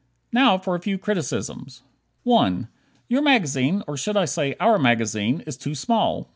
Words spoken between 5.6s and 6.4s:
small.